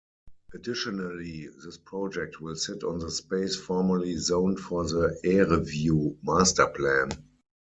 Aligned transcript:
Additionally, 0.55 1.47
this 1.63 1.77
project 1.77 2.41
will 2.41 2.55
sit 2.55 2.83
on 2.83 2.97
the 2.97 3.11
space 3.11 3.55
formerly 3.55 4.17
zoned 4.17 4.59
for 4.59 4.83
the 4.83 5.15
Erieview 5.23 6.17
masterplan. 6.23 7.11